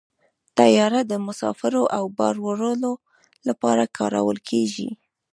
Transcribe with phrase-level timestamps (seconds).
[0.57, 2.93] طیاره د مسافرو او بار وړلو
[3.47, 4.89] لپاره کارول کېږي.